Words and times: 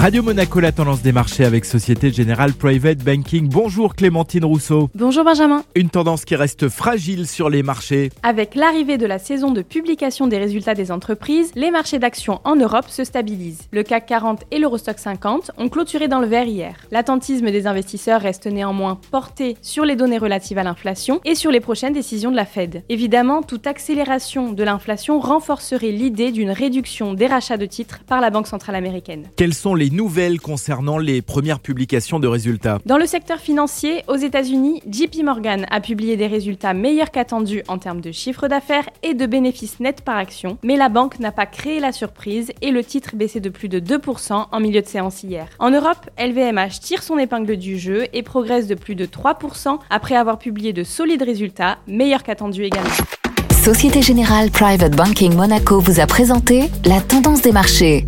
Radio 0.00 0.22
Monaco, 0.22 0.60
la 0.60 0.72
tendance 0.72 1.02
des 1.02 1.12
marchés 1.12 1.44
avec 1.44 1.66
Société 1.66 2.10
Générale 2.10 2.54
Private 2.54 3.04
Banking. 3.04 3.50
Bonjour 3.50 3.94
Clémentine 3.94 4.46
Rousseau. 4.46 4.88
Bonjour 4.94 5.24
Benjamin. 5.24 5.62
Une 5.74 5.90
tendance 5.90 6.24
qui 6.24 6.36
reste 6.36 6.70
fragile 6.70 7.26
sur 7.26 7.50
les 7.50 7.62
marchés. 7.62 8.08
Avec 8.22 8.54
l'arrivée 8.54 8.96
de 8.96 9.04
la 9.04 9.18
saison 9.18 9.50
de 9.50 9.60
publication 9.60 10.26
des 10.26 10.38
résultats 10.38 10.72
des 10.72 10.90
entreprises, 10.90 11.52
les 11.54 11.70
marchés 11.70 11.98
d'actions 11.98 12.40
en 12.44 12.56
Europe 12.56 12.88
se 12.88 13.04
stabilisent. 13.04 13.68
Le 13.72 13.82
CAC 13.82 14.06
40 14.06 14.44
et 14.50 14.58
l'Eurostock 14.58 14.98
50 14.98 15.50
ont 15.58 15.68
clôturé 15.68 16.08
dans 16.08 16.20
le 16.20 16.26
vert 16.26 16.46
hier. 16.46 16.76
L'attentisme 16.90 17.50
des 17.50 17.66
investisseurs 17.66 18.22
reste 18.22 18.46
néanmoins 18.46 18.98
porté 19.10 19.58
sur 19.60 19.84
les 19.84 19.96
données 19.96 20.16
relatives 20.16 20.56
à 20.56 20.62
l'inflation 20.62 21.20
et 21.26 21.34
sur 21.34 21.50
les 21.50 21.60
prochaines 21.60 21.92
décisions 21.92 22.30
de 22.30 22.36
la 22.36 22.46
Fed. 22.46 22.84
Évidemment, 22.88 23.42
toute 23.42 23.66
accélération 23.66 24.50
de 24.50 24.64
l'inflation 24.64 25.20
renforcerait 25.20 25.92
l'idée 25.92 26.32
d'une 26.32 26.52
réduction 26.52 27.12
des 27.12 27.26
rachats 27.26 27.58
de 27.58 27.66
titres 27.66 28.00
par 28.06 28.22
la 28.22 28.30
Banque 28.30 28.46
centrale 28.46 28.76
américaine. 28.76 29.26
Quels 29.36 29.52
sont 29.52 29.74
les 29.74 29.89
nouvelles 29.92 30.40
concernant 30.40 30.98
les 30.98 31.22
premières 31.22 31.60
publications 31.60 32.20
de 32.20 32.26
résultats. 32.26 32.78
Dans 32.86 32.98
le 32.98 33.06
secteur 33.06 33.38
financier, 33.38 34.02
aux 34.08 34.16
États-Unis, 34.16 34.82
JP 34.90 35.22
Morgan 35.24 35.66
a 35.70 35.80
publié 35.80 36.16
des 36.16 36.26
résultats 36.26 36.74
meilleurs 36.74 37.10
qu'attendus 37.10 37.62
en 37.68 37.78
termes 37.78 38.00
de 38.00 38.12
chiffre 38.12 38.48
d'affaires 38.48 38.88
et 39.02 39.14
de 39.14 39.26
bénéfices 39.26 39.80
nets 39.80 40.02
par 40.02 40.16
action, 40.16 40.58
mais 40.62 40.76
la 40.76 40.88
banque 40.88 41.18
n'a 41.18 41.32
pas 41.32 41.46
créé 41.46 41.80
la 41.80 41.92
surprise 41.92 42.52
et 42.62 42.70
le 42.70 42.84
titre 42.84 43.16
baissait 43.16 43.40
de 43.40 43.48
plus 43.48 43.68
de 43.68 43.80
2% 43.80 44.46
en 44.50 44.60
milieu 44.60 44.82
de 44.82 44.86
séance 44.86 45.22
hier. 45.22 45.48
En 45.58 45.70
Europe, 45.70 46.08
LVMH 46.18 46.80
tire 46.80 47.02
son 47.02 47.18
épingle 47.18 47.56
du 47.56 47.78
jeu 47.78 48.06
et 48.12 48.22
progresse 48.22 48.66
de 48.66 48.74
plus 48.74 48.94
de 48.94 49.06
3% 49.06 49.78
après 49.90 50.16
avoir 50.16 50.38
publié 50.38 50.72
de 50.72 50.84
solides 50.84 51.22
résultats, 51.22 51.78
meilleurs 51.86 52.22
qu'attendus 52.22 52.64
également. 52.64 52.90
Société 53.62 54.00
Générale 54.00 54.50
Private 54.50 54.96
Banking 54.96 55.34
Monaco 55.34 55.80
vous 55.80 56.00
a 56.00 56.06
présenté 56.06 56.70
la 56.86 57.00
tendance 57.00 57.42
des 57.42 57.52
marchés. 57.52 58.06